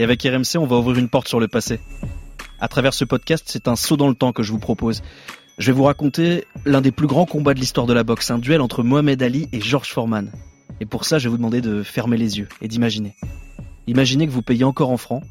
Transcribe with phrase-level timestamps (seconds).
[0.00, 1.78] Et avec RMC, on va ouvrir une porte sur le passé.
[2.58, 5.02] À travers ce podcast, c'est un saut dans le temps que je vous propose.
[5.58, 8.38] Je vais vous raconter l'un des plus grands combats de l'histoire de la boxe, un
[8.38, 10.32] duel entre Mohamed Ali et George Foreman.
[10.80, 13.14] Et pour ça, je vais vous demander de fermer les yeux et d'imaginer.
[13.88, 15.22] Imaginez que vous payez encore en francs,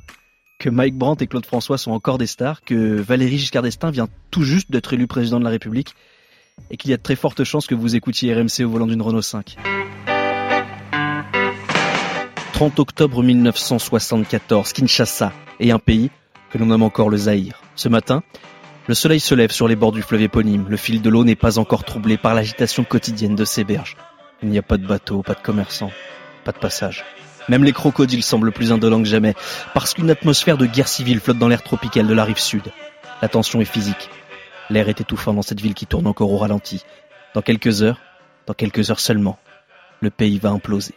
[0.60, 4.08] que Mike Brandt et Claude François sont encore des stars, que Valéry Giscard d'Estaing vient
[4.30, 5.96] tout juste d'être élu président de la République,
[6.70, 9.02] et qu'il y a de très fortes chances que vous écoutiez RMC au volant d'une
[9.02, 9.58] Renault 5.
[12.60, 15.32] 30 octobre 1974, Kinshasa
[15.62, 16.12] et un pays
[16.52, 17.62] que l'on nomme encore le Zaïre.
[17.78, 18.22] Ce matin,
[18.88, 20.66] le soleil se lève sur les bords du fleuve éponyme.
[20.68, 23.96] Le fil de l'eau n'est pas encore troublé par l'agitation quotidienne de ces berges.
[24.44, 25.94] Il n'y a pas de bateau, pas de commerçants,
[26.44, 27.06] pas de passage.
[27.48, 29.36] Même les crocodiles semblent plus indolents que jamais,
[29.74, 32.74] parce qu'une atmosphère de guerre civile flotte dans l'air tropical de la rive sud.
[33.22, 34.10] La tension est physique.
[34.70, 36.84] L'air est étouffant dans cette ville qui tourne encore au ralenti.
[37.36, 38.02] Dans quelques heures,
[38.48, 39.40] dans quelques heures seulement,
[40.02, 40.94] le pays va imploser.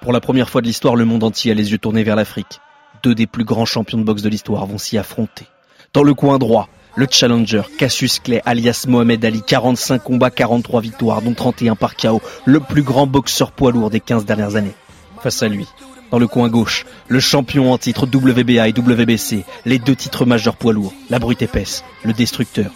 [0.00, 2.60] Pour la première fois de l'histoire, le monde entier a les yeux tournés vers l'Afrique.
[3.02, 5.46] Deux des plus grands champions de boxe de l'histoire vont s'y affronter.
[5.92, 11.22] Dans le coin droit, le challenger Cassius Clay alias Mohamed Ali, 45 combats, 43 victoires,
[11.22, 14.74] dont 31 par KO, le plus grand boxeur poids lourd des 15 dernières années.
[15.20, 15.66] Face à lui,
[16.10, 20.56] dans le coin gauche, le champion en titre WBA et WBC, les deux titres majeurs
[20.56, 22.70] poids lourds, la brute épaisse, le destructeur,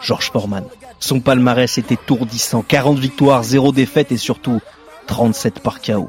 [0.00, 0.64] George Foreman.
[1.00, 4.60] Son palmarès était tourdissant, 40 victoires, 0 défaites et surtout
[5.06, 6.08] 37 par KO.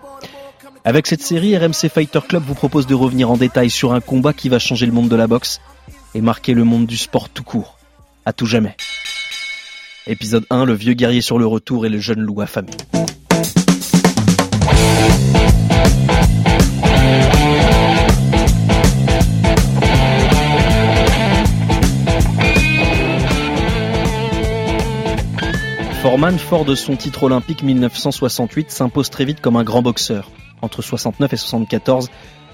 [0.85, 4.31] Avec cette série, RMC Fighter Club vous propose de revenir en détail sur un combat
[4.31, 5.59] qui va changer le monde de la boxe
[6.15, 7.77] et marquer le monde du sport tout court,
[8.25, 8.77] à tout jamais.
[10.07, 12.71] Épisode 1, le vieux guerrier sur le retour et le jeune loup affamé.
[26.01, 30.29] Foreman, fort de son titre olympique 1968, s'impose très vite comme un grand boxeur
[30.61, 32.09] entre 69 et 74,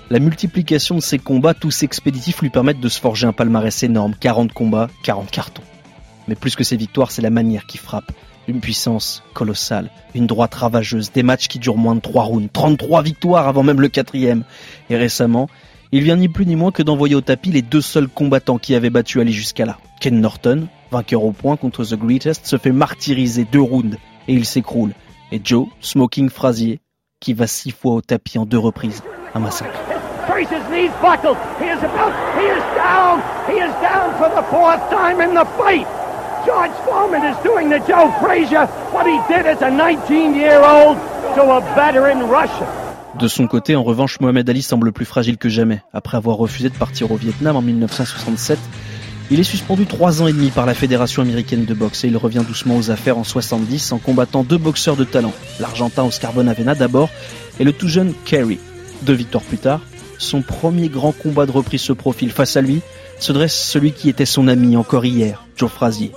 [0.09, 4.13] la multiplication de ses combats, tous expéditifs, lui permettent de se forger un palmarès énorme.
[4.19, 5.63] 40 combats, 40 cartons.
[6.27, 8.11] Mais plus que ses victoires, c'est la manière qui frappe.
[8.47, 13.01] Une puissance colossale, une droite ravageuse, des matchs qui durent moins de 3 rounds, 33
[13.01, 14.43] victoires avant même le quatrième.
[14.91, 15.49] Et récemment,
[15.91, 18.75] il vient ni plus ni moins que d'envoyer au tapis les deux seuls combattants qui
[18.75, 19.79] avaient battu Ali jusqu'à là.
[19.99, 24.45] Ken Norton, vainqueur au point contre The Greatest, se fait martyriser deux rounds et il
[24.45, 24.93] s'écroule.
[25.31, 26.79] Et Joe, Smoking Frazier,
[27.25, 29.01] qui va six fois au tapis en deux reprises.
[29.33, 29.73] Un massacre.
[36.45, 40.95] George Foreman is doing to Joe Frazier what he did as a 19-year-old
[41.33, 42.67] to a veteran Russian.
[43.19, 45.81] De son côté, en revanche, Mohamed Ali semble plus fragile que jamais.
[45.91, 48.59] Après avoir refusé de partir au Vietnam en 1967,
[49.31, 52.17] il est suspendu trois ans et demi par la Fédération américaine de boxe et il
[52.17, 56.75] revient doucement aux affaires en 70 en combattant deux boxeurs de talent, l'Argentin Oscar Bonavena
[56.75, 57.09] d'abord
[57.59, 58.59] et le tout jeune Kerry.
[59.01, 59.81] Deux victoires plus tard,
[60.17, 62.31] son premier grand combat de reprise se profile.
[62.31, 62.81] Face à lui
[63.19, 66.11] se dresse celui qui était son ami encore hier, Joe Frazier.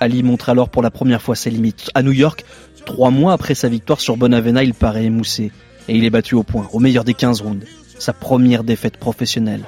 [0.00, 1.90] Ali montre alors pour la première fois ses limites.
[1.94, 2.44] À New York,
[2.86, 5.52] trois mois après sa victoire sur Bonavena, il paraît émoussé
[5.88, 7.66] et il est battu au point, au meilleur des 15 rounds.
[7.98, 9.62] Sa première défaite professionnelle.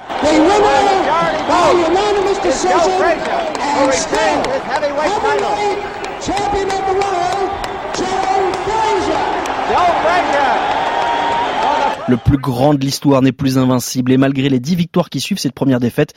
[12.09, 15.39] Le plus grand de l'histoire n'est plus invincible et malgré les dix victoires qui suivent
[15.39, 16.13] cette première défaite,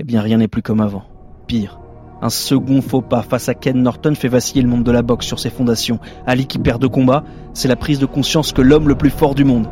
[0.00, 1.04] eh bien rien n'est plus comme avant.
[1.46, 1.78] Pire,
[2.22, 5.26] un second faux pas face à Ken Norton fait vaciller le monde de la boxe
[5.26, 6.00] sur ses fondations.
[6.26, 9.34] Ali qui perd de combat, c'est la prise de conscience que l'homme le plus fort
[9.34, 9.68] du monde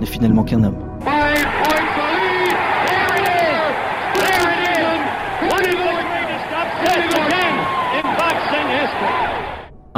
[0.00, 0.78] n'est finalement qu'un homme.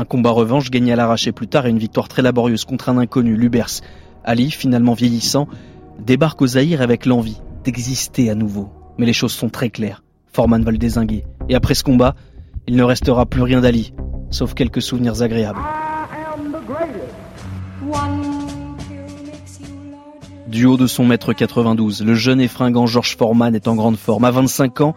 [0.04, 2.98] Un combat revanche gagné à l'arraché plus tard et une victoire très laborieuse contre un
[2.98, 3.80] inconnu, Lubers.
[4.22, 5.48] Ali, finalement vieillissant,
[5.98, 8.68] débarque au Zaïre avec l'envie d'exister à nouveau.
[8.98, 10.02] Mais les choses sont très claires.
[10.30, 11.24] Foreman va le désinguer.
[11.48, 12.16] Et après ce combat,
[12.66, 13.94] il ne restera plus rien d'Ali,
[14.28, 15.62] sauf quelques souvenirs agréables.
[20.48, 23.96] Du haut de son mètre 92, le jeune et fringant George Foreman est en grande
[23.96, 24.24] forme.
[24.26, 24.94] À 25 ans,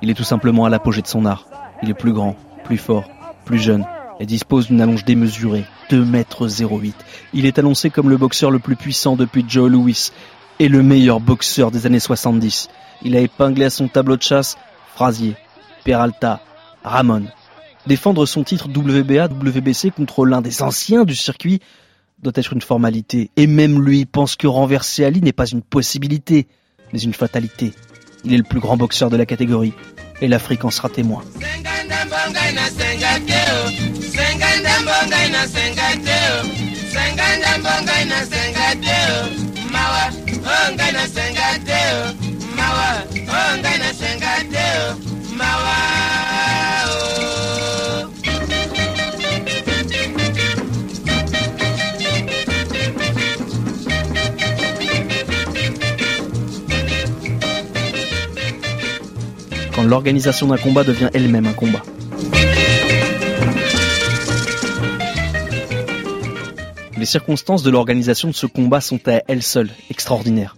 [0.00, 1.46] il est tout simplement à l'apogée de son art.
[1.82, 3.04] Il est plus grand, plus fort,
[3.44, 3.84] plus jeune,
[4.20, 6.94] et dispose d'une allonge démesurée, 2 mètres 08.
[7.34, 10.10] Il est annoncé comme le boxeur le plus puissant depuis Joe Louis.
[10.58, 12.68] est le meilleur boxeur des années 70.
[13.02, 14.56] Il a épinglé à son tableau de chasse
[14.94, 15.34] Frazier,
[15.84, 16.40] Peralta,
[16.82, 17.24] Ramon.
[17.86, 21.60] Défendre son titre WBA, WBC contre l'un des anciens du circuit
[22.22, 23.30] doit être une formalité.
[23.36, 26.48] Et même lui pense que renverser Ali n'est pas une possibilité,
[26.92, 27.72] mais une fatalité.
[28.24, 29.74] Il est le plus grand boxeur de la catégorie.
[30.20, 31.22] Et l'Afrique en sera témoin.
[59.74, 61.82] Quand l'organisation d'un combat devient elle-même un combat.
[67.06, 70.56] Les circonstances de l'organisation de ce combat sont à elles seules extraordinaires.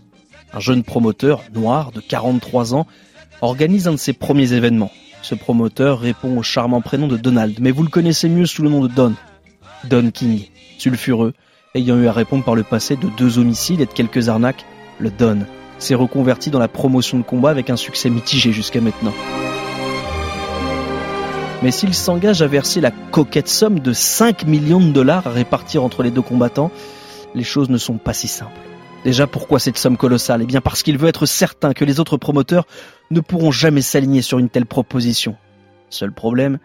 [0.55, 2.87] Un jeune promoteur, noir, de 43 ans,
[3.43, 4.91] organise un de ses premiers événements.
[5.21, 8.71] Ce promoteur répond au charmant prénom de Donald, mais vous le connaissez mieux sous le
[8.71, 9.13] nom de Don.
[9.91, 10.47] Don King,
[10.79, 11.35] sulfureux,
[11.75, 14.65] ayant eu à répondre par le passé de deux homicides et de quelques arnaques,
[14.99, 15.41] le Don
[15.79, 19.13] s'est reconverti dans la promotion de combat avec un succès mitigé jusqu'à maintenant.
[21.61, 25.83] Mais s'il s'engage à verser la coquette somme de 5 millions de dollars à répartir
[25.83, 26.71] entre les deux combattants,
[27.35, 28.61] les choses ne sont pas si simples.
[29.05, 30.43] Déjà, pourquoi cette somme colossale?
[30.43, 32.67] Eh bien parce qu'il veut être certain que les autres promoteurs
[33.11, 35.37] ne pourront jamais s'aligner sur une telle proposition.
[35.91, 36.59] Seul problème,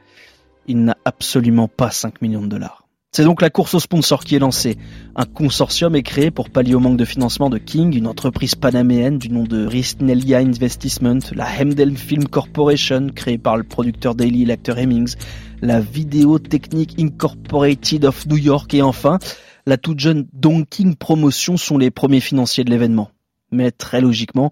[0.67, 2.82] il n'a absolument pas 5 millions de dollars.
[3.15, 4.75] C'est donc la course aux sponsors qui est lancée.
[5.15, 9.19] Un consortium est créé pour pallier au manque de financement de King, une entreprise panaméenne
[9.19, 14.45] du nom de Risnelia Investment, la Hemdel Film Corporation, créée par le producteur Daily et
[14.47, 15.13] l'acteur Hemmings,
[15.61, 19.19] la Video Technique Incorporated of New York et enfin,
[19.67, 23.11] la toute jeune Don King Promotion sont les premiers financiers de l'événement.
[23.51, 24.51] Mais très logiquement,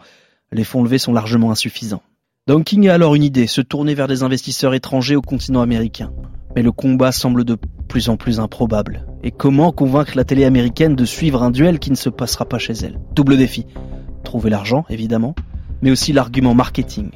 [0.51, 2.03] les fonds levés sont largement insuffisants.
[2.47, 6.11] Don King a alors une idée, se tourner vers des investisseurs étrangers au continent américain?
[6.55, 7.55] Mais le combat semble de
[7.87, 9.05] plus en plus improbable.
[9.21, 12.57] Et comment convaincre la télé américaine de suivre un duel qui ne se passera pas
[12.57, 12.99] chez elle?
[13.13, 13.67] Double défi.
[14.23, 15.35] Trouver l'argent, évidemment,
[15.83, 17.11] mais aussi l'argument marketing.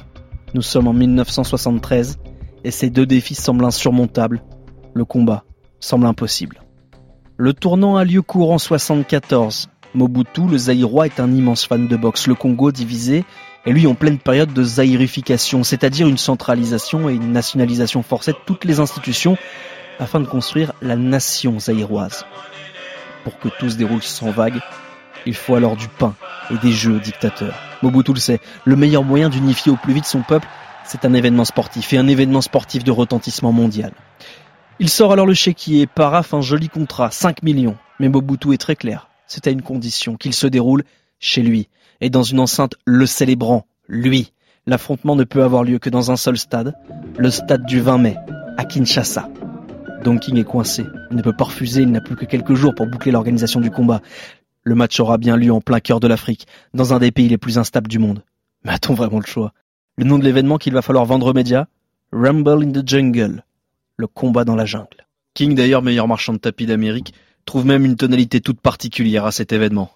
[0.54, 2.20] Nous sommes en 1973
[2.62, 4.44] et ces deux défis semblent insurmontables.
[4.94, 5.42] Le combat
[5.80, 6.62] semble impossible.
[7.36, 9.70] Le tournant a lieu courant 74.
[9.92, 12.28] Mobutu, le Zaïrois, est un immense fan de boxe.
[12.28, 13.24] Le Congo divisé
[13.66, 18.38] et lui en pleine période de zaïrification, c'est-à-dire une centralisation et une nationalisation forcée de
[18.46, 19.36] toutes les institutions
[19.98, 22.24] afin de construire la nation zaïroise.
[23.24, 24.60] Pour que tout se déroule sans vague,
[25.26, 26.14] il faut alors du pain
[26.50, 27.54] et des jeux aux dictateurs.
[27.82, 30.46] Mobutu le sait, le meilleur moyen d'unifier au plus vite son peuple,
[30.84, 33.92] c'est un événement sportif et un événement sportif de retentissement mondial.
[34.78, 37.76] Il sort alors le chéquier et paraffe un joli contrat, 5 millions.
[37.98, 40.84] Mais Mobutu est très clair, c'est à une condition qu'il se déroule
[41.18, 41.68] chez lui,
[42.00, 44.32] et dans une enceinte le célébrant, lui.
[44.66, 46.74] L'affrontement ne peut avoir lieu que dans un seul stade,
[47.18, 48.16] le stade du 20 mai,
[48.56, 49.28] à Kinshasa.
[50.02, 52.74] Don King est coincé, il ne peut pas refuser, il n'a plus que quelques jours
[52.74, 54.02] pour boucler l'organisation du combat.
[54.62, 57.38] Le match aura bien lieu en plein cœur de l'Afrique, dans un des pays les
[57.38, 58.22] plus instables du monde.
[58.64, 59.52] Mais a-t-on vraiment le choix
[59.96, 61.66] Le nom de l'événement qu'il va falloir vendre aux médias
[62.12, 63.44] Rumble in the Jungle,
[63.96, 65.06] le combat dans la jungle.
[65.34, 67.14] King, d'ailleurs meilleur marchand de tapis d'Amérique,
[67.44, 69.90] trouve même une tonalité toute particulière à cet événement.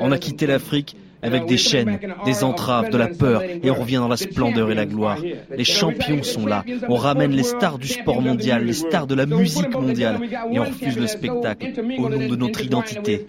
[0.00, 3.96] On a quitté l'Afrique avec des chaînes, des entraves, de la peur, et on revient
[3.96, 5.18] dans la splendeur et la gloire.
[5.56, 6.64] Les champions sont là.
[6.88, 10.20] On ramène les stars du sport mondial, les stars de la musique mondiale,
[10.52, 13.26] et on refuse le spectacle au nom de notre identité.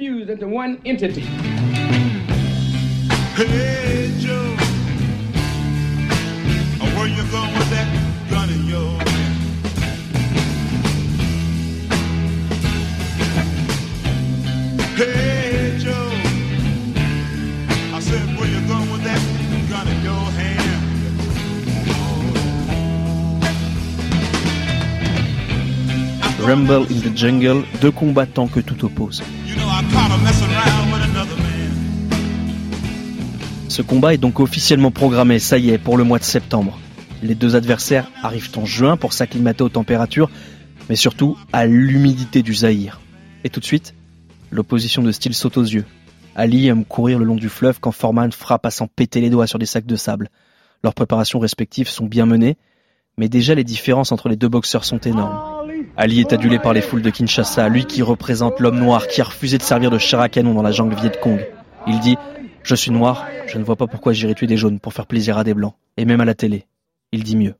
[26.56, 29.22] Rumble in the Jungle, deux combattants que tout oppose.
[33.68, 36.80] Ce combat est donc officiellement programmé, ça y est, pour le mois de septembre.
[37.22, 40.30] Les deux adversaires arrivent en juin pour s'acclimater aux températures,
[40.88, 43.02] mais surtout à l'humidité du Zaïre.
[43.44, 43.94] Et tout de suite,
[44.50, 45.84] l'opposition de style saute aux yeux.
[46.38, 49.48] Ali aime courir le long du fleuve quand Foreman frappe à s'en péter les doigts
[49.48, 50.30] sur des sacs de sable.
[50.86, 52.56] Leurs préparations respectives sont bien menées,
[53.18, 55.55] mais déjà les différences entre les deux boxeurs sont énormes.
[55.98, 59.26] Ali est adulé par les foules de Kinshasa, lui qui représente l'homme noir qui a
[59.26, 61.46] refusé de servir de chair à canon dans la jungle Viet Cong.
[61.88, 62.18] Il dit
[62.64, 65.38] Je suis noir, je ne vois pas pourquoi j'irai tuer des jaunes pour faire plaisir
[65.38, 65.74] à des blancs.
[65.98, 66.66] Et même à la télé.
[67.12, 67.56] Il dit mieux.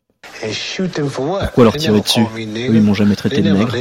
[1.40, 3.76] Pourquoi leur tirer dessus ils m'ont jamais traité de nègre.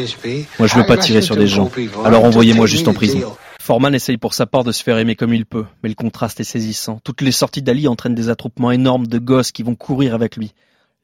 [0.58, 1.70] Moi, je veux pas tirer sur des gens.
[2.04, 3.20] Alors envoyez-moi juste en prison.
[3.60, 6.38] Foreman essaye pour sa part de se faire aimer comme il peut, mais le contraste
[6.38, 7.00] est saisissant.
[7.02, 10.52] Toutes les sorties d'Ali entraînent des attroupements énormes de gosses qui vont courir avec lui.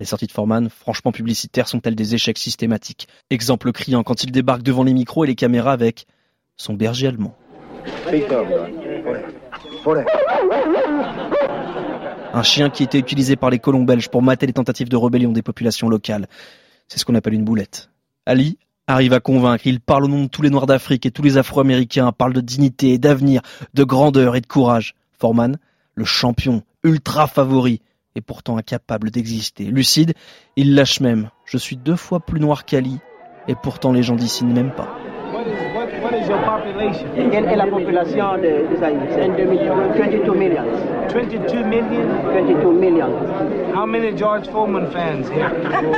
[0.00, 3.06] Les sorties de Foreman, franchement publicitaires, sont-elles des échecs systématiques?
[3.28, 6.06] Exemple criant quand il débarque devant les micros et les caméras avec
[6.56, 7.36] son berger allemand.
[12.32, 15.32] Un chien qui était utilisé par les colons belges pour mater les tentatives de rébellion
[15.32, 16.28] des populations locales.
[16.88, 17.90] C'est ce qu'on appelle une boulette.
[18.24, 19.66] Ali arrive à convaincre.
[19.66, 22.40] Il parle au nom de tous les Noirs d'Afrique et tous les Afro-Américains, parle de
[22.40, 23.42] dignité, d'avenir,
[23.74, 24.94] de grandeur et de courage.
[25.18, 25.58] Foreman,
[25.94, 27.82] le champion, ultra favori,
[28.14, 29.64] est pourtant incapable d'exister.
[29.64, 30.14] Lucide,
[30.56, 31.30] il lâche même.
[31.44, 32.98] Je suis deux fois plus noir qu'Ali,
[33.48, 34.96] et pourtant les gens d'ici ne m'aiment pas.
[37.30, 39.00] Quelle est la population de, de Zaïre?
[39.10, 39.76] 22 millions.
[39.94, 40.64] 22 millions.
[41.12, 42.06] 22 millions?
[42.32, 43.12] 22 millions.
[43.74, 45.50] How many George Foreman fans here?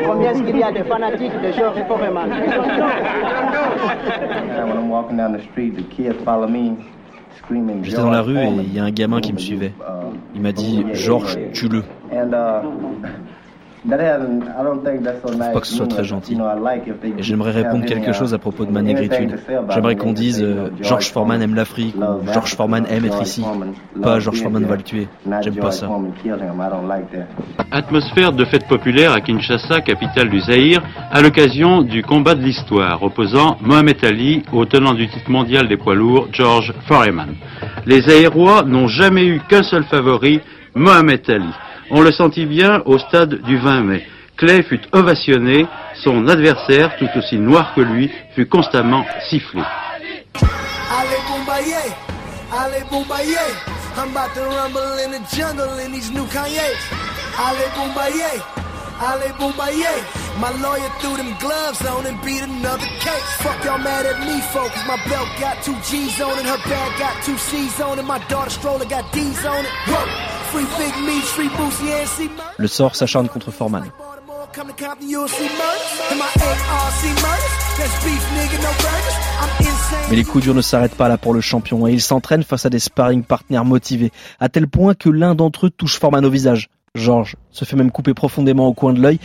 [0.07, 2.31] Combien est-ce qu'il y a de fanatiques de George Foreman?
[4.69, 6.77] when I'm walking down the street, the kids follow me.
[7.83, 9.73] J'étais dans la rue et il y a un gamin qui me suivait.
[10.35, 11.83] Il m'a dit Georges, tue-le.
[13.85, 16.39] Faut pas que ce soit très gentil.
[17.19, 19.39] Et j'aimerais répondre quelque chose à propos de ma négritude.
[19.71, 23.45] J'aimerais qu'on dise euh, George Foreman aime l'Afrique ou George Foreman aime être ici.
[24.01, 25.09] Pas George Foreman va le tuer.
[25.41, 25.89] J'aime pas ça.
[27.73, 33.03] Atmosphère de fête populaire à Kinshasa, capitale du Zaïre, à l'occasion du combat de l'histoire
[33.03, 37.35] opposant Mohamed Ali au tenant du titre mondial des poids lourds, George Foreman.
[37.87, 40.41] Les Zaïrois n'ont jamais eu qu'un seul favori,
[40.75, 41.51] Mohamed Ali.
[41.95, 44.07] On le sentit bien au stade du 20 mai.
[44.39, 45.67] Clay fut ovationné,
[46.03, 49.61] son adversaire, tout aussi noir que lui, fut constamment sifflé.
[50.41, 51.93] Allez bombayer,
[52.51, 53.37] allez bombayer,
[53.95, 56.73] I'm about to rumble in the jungle in these new Kanye.
[57.39, 58.41] Allez bombayer,
[58.99, 60.01] allez bombayer,
[60.41, 63.37] my lawyer threw them gloves on and beat another case.
[63.43, 66.99] Fuck y'all mad at me, folks, my belt got two G's on it, her bag
[66.99, 69.71] got two C's on it, my daughter stroller got D's on it.
[69.89, 70.42] Whoa.
[72.59, 73.85] Le sort s'acharne contre Foreman.
[80.11, 82.67] Mais les coups durs ne s'arrêtent pas là pour le champion et il s'entraîne face
[82.67, 86.31] à des sparring partners motivés, à tel point que l'un d'entre eux touche Foreman au
[86.31, 86.69] visage.
[86.95, 89.19] George se fait même couper profondément au coin de l'œil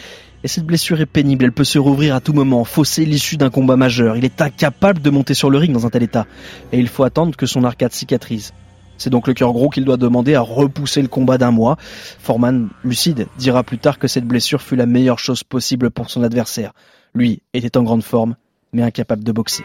[0.43, 3.50] et cette blessure est pénible, elle peut se rouvrir à tout moment, fausser l'issue d'un
[3.50, 4.15] combat majeur.
[4.15, 6.25] Il est incapable de monter sur le ring dans un tel état
[6.72, 8.53] et il faut attendre que son arcade cicatrise.
[8.98, 11.77] C'est donc le cœur gros qu'il doit demander à repousser le combat d'un mois.
[11.80, 16.24] Forman, lucide, dira plus tard que cette blessure fut la meilleure chose possible pour son
[16.24, 16.74] adversaire.
[17.13, 18.36] Lui était en grande forme,
[18.74, 19.63] mais incapable de boxer.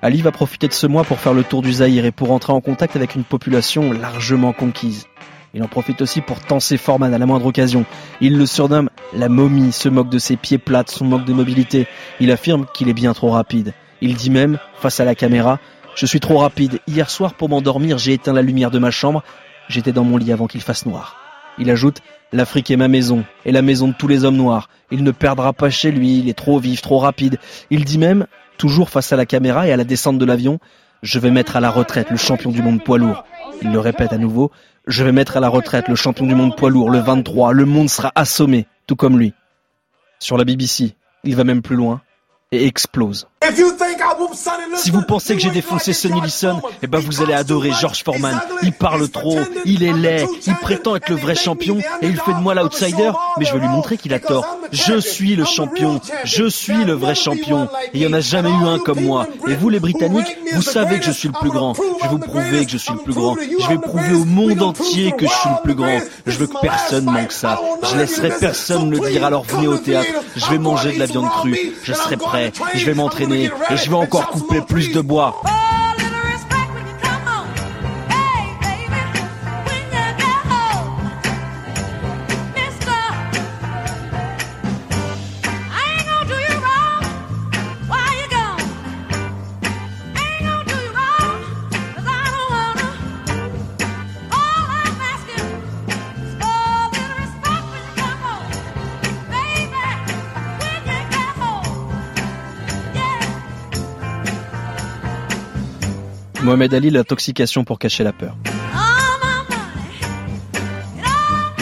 [0.00, 2.52] Ali va profiter de ce mois pour faire le tour du Zaïre et pour entrer
[2.52, 5.06] en contact avec une population largement conquise.
[5.54, 7.84] Il en profite aussi pour tenser Forman à la moindre occasion.
[8.20, 11.86] Il le surnomme la momie, se moque de ses pieds plats, son manque de mobilité.
[12.20, 13.72] Il affirme qu'il est bien trop rapide.
[14.00, 15.58] Il dit même, face à la caméra,
[15.98, 16.78] je suis trop rapide.
[16.86, 19.24] Hier soir, pour m'endormir, j'ai éteint la lumière de ma chambre.
[19.68, 21.16] J'étais dans mon lit avant qu'il fasse noir.
[21.58, 24.68] Il ajoute L'Afrique est ma maison, et la maison de tous les hommes noirs.
[24.92, 27.38] Il ne perdra pas chez lui, il est trop vif, trop rapide.
[27.70, 28.26] Il dit même,
[28.58, 30.60] toujours face à la caméra et à la descente de l'avion,
[31.02, 33.24] Je vais mettre à la retraite le champion du monde poids lourd.
[33.62, 34.52] Il le répète à nouveau,
[34.86, 37.52] Je vais mettre à la retraite le champion du monde poids lourd, le 23.
[37.52, 39.32] Le monde sera assommé, tout comme lui.
[40.20, 42.02] Sur la BBC, il va même plus loin
[42.52, 43.26] et explose.
[44.74, 48.38] Si vous pensez que j'ai défoncé Sonny Lisson, eh ben vous allez adorer George Foreman.
[48.62, 52.34] Il parle trop, il est laid, il prétend être le vrai champion et il fait
[52.34, 54.44] de moi l'outsider, mais je vais lui montrer qu'il a tort.
[54.72, 58.50] Je suis le champion, je suis le vrai champion et il n'y en a jamais
[58.50, 59.26] eu un comme moi.
[59.46, 61.74] Et vous les Britanniques, vous savez que je suis le plus grand.
[61.74, 63.36] Je vais vous prouver que je suis le plus grand.
[63.36, 65.98] Je vais prouver au monde entier que je suis le plus grand.
[66.26, 67.60] Je veux que personne manque ça.
[67.84, 70.08] Je laisserai personne le dire, alors venez au théâtre.
[70.34, 71.56] Je vais manger de la viande crue.
[71.84, 72.52] Je serai prêt.
[72.74, 75.40] Je vais m'entraîner et je vais encore couper plus de bois.
[106.48, 108.34] Mohamed Ali, l'intoxication pour cacher la peur.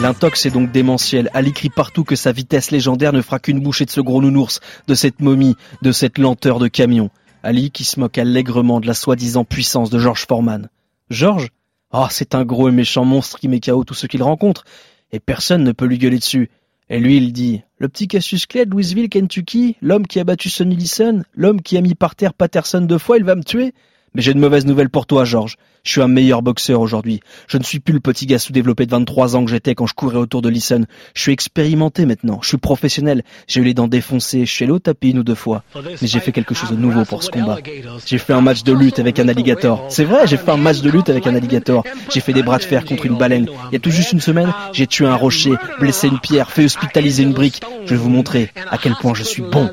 [0.01, 1.29] L'intox est donc démentiel.
[1.35, 4.61] Ali crie partout que sa vitesse légendaire ne fera qu'une bouchée de ce gros nounours,
[4.87, 7.11] de cette momie, de cette lenteur de camion.
[7.43, 10.69] Ali qui se moque allègrement de la soi-disant puissance de George Foreman.
[11.11, 11.49] George
[11.93, 14.63] Oh, c'est un gros et méchant monstre qui met KO tous ceux qu'il rencontre,
[15.11, 16.49] et personne ne peut lui gueuler dessus.
[16.91, 20.49] Et lui, il dit Le petit Cassius Clay de Louisville, Kentucky, l'homme qui a battu
[20.49, 23.75] Sonny Lisson, l'homme qui a mis par terre Patterson deux fois, il va me tuer
[24.15, 25.57] Mais j'ai une mauvaise nouvelle pour toi, Georges.
[25.87, 27.21] Je suis un meilleur boxeur aujourd'hui.
[27.47, 29.95] Je ne suis plus le petit gars sous-développé de 23 ans que j'étais quand je
[29.95, 30.87] courais autour de Listen.
[31.15, 32.41] Je suis expérimenté maintenant.
[32.43, 33.23] Je suis professionnel.
[33.47, 34.47] J'ai eu les dents défoncées.
[34.47, 35.63] Je suis allé au une ou deux fois.
[35.77, 37.59] Mais j'ai fait quelque chose de nouveau pour ce combat.
[38.05, 39.85] J'ai fait un match de lutte avec un alligator.
[39.89, 41.85] C'est vrai, j'ai fait un match de lutte avec un alligator.
[42.13, 43.47] J'ai fait des bras de fer contre une baleine.
[43.71, 46.65] Il y a tout juste une semaine, j'ai tué un rocher, blessé une pierre, fait
[46.65, 47.61] hospitaliser une brique.
[47.85, 49.71] Je vais vous montrer à quel point je suis bon.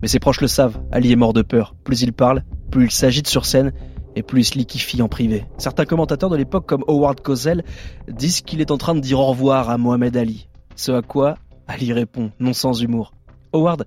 [0.00, 0.78] Mais ses proches le savent.
[0.92, 1.74] Ali est mort de peur.
[1.82, 3.72] Plus il parle, plus il s'agite sur scène
[4.16, 5.44] et plus il se liquifie en privé.
[5.58, 7.64] Certains commentateurs de l'époque comme Howard Cosell
[8.08, 10.48] disent qu'il est en train de dire au revoir à Mohamed Ali.
[10.76, 11.36] Ce à quoi
[11.68, 13.12] Ali répond, non sans humour.
[13.52, 13.84] Howard,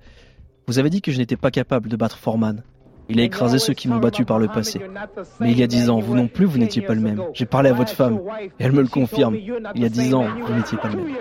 [0.67, 2.63] vous avez dit que je n'étais pas capable de battre Foreman.
[3.09, 4.79] Il a écrasé ceux qui m'ont battu par le passé.
[5.41, 7.21] Mais il y a dix ans, vous non plus, vous n'étiez pas le même.
[7.33, 8.19] J'ai parlé à votre femme,
[8.59, 9.35] et elle me le confirme.
[9.35, 11.15] Il y a dix ans, vous n'étiez pas le même.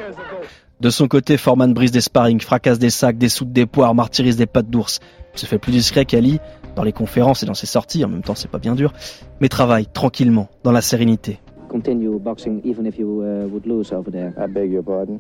[0.81, 4.37] De son côté, Foreman brise des sparring, fracasse des sacs, des soutes des poires, martyrise
[4.37, 5.01] des pattes d'ours.
[5.35, 6.41] Il se fait plus discret qu'Ali,
[6.77, 8.93] dans les conférences et dans ses sorties, en même temps c'est pas bien dur,
[9.41, 11.39] mais travaille tranquillement, dans la sérénité.
[11.69, 14.35] Continue boxing even if you uh, would lose over there.
[14.37, 15.19] I beg your pardon?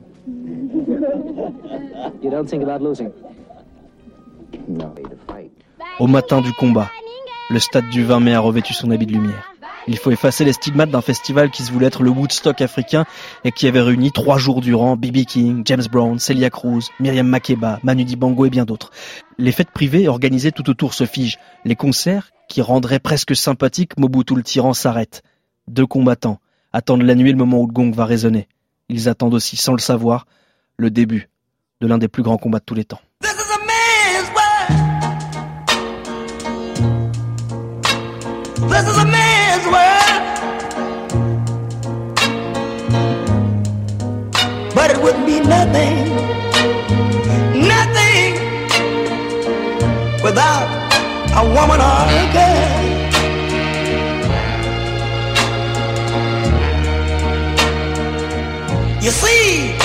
[2.22, 3.10] You don't think about losing?
[4.68, 4.94] No.
[5.98, 6.90] Au matin du combat,
[7.50, 9.51] le stade du 20 mai a revêtu son habit de lumière.
[9.88, 13.04] Il faut effacer les stigmates d'un festival qui se voulait être le Woodstock africain
[13.44, 15.24] et qui avait réuni trois jours durant B.B.
[15.26, 18.90] King, James Brown, Celia Cruz, Myriam Makeba, Manu Dibango et bien d'autres.
[19.38, 21.38] Les fêtes privées organisées tout autour se figent.
[21.64, 25.22] Les concerts, qui rendraient presque sympathique Mobutu le tyran, s'arrêtent.
[25.66, 26.38] Deux combattants
[26.72, 28.46] attendent la nuit le moment où le gong va résonner.
[28.88, 30.26] Ils attendent aussi, sans le savoir,
[30.76, 31.28] le début
[31.80, 33.00] de l'un des plus grands combats de tous les temps.
[45.02, 46.04] Wouldn't be nothing,
[47.66, 48.34] nothing
[50.22, 50.68] without
[51.34, 52.82] a woman or a girl.
[59.02, 59.76] You see,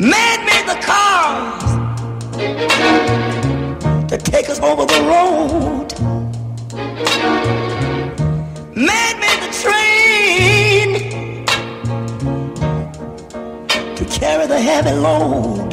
[0.00, 1.64] man made the cars
[4.08, 5.94] to take us over the road.
[14.74, 15.72] Heavy load.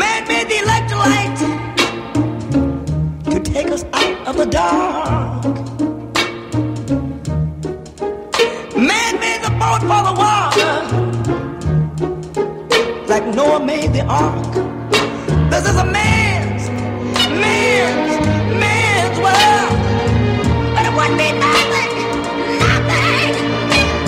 [0.00, 1.42] Man made the electrolyte
[3.32, 5.44] to take us out of the dark.
[8.90, 10.74] Man made the boat for the water,
[13.12, 14.54] like Noah made the ark.
[15.50, 16.64] This is a man's,
[17.44, 18.14] man's,
[18.64, 19.76] man's world.
[20.74, 21.92] But it wouldn't be nothing,
[22.64, 23.34] nothing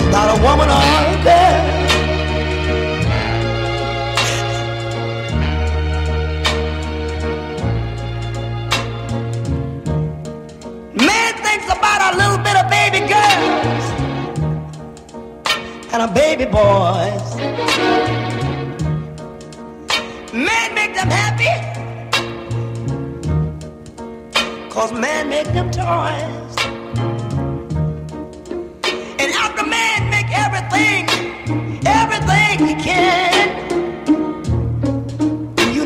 [0.06, 0.89] without a woman or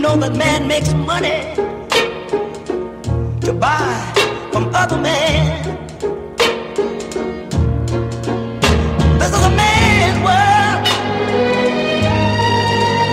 [0.05, 1.39] know that man makes money
[3.41, 3.89] to buy
[4.53, 5.47] from other men.
[9.19, 10.81] This is a man's world.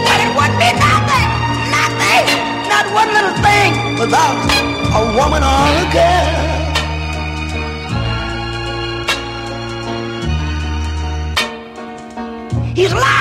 [0.06, 1.27] But it wouldn't be nothing,
[1.77, 2.25] nothing,
[2.73, 4.38] not one little thing without
[4.99, 6.41] a woman or a girl.
[12.75, 13.20] He's lost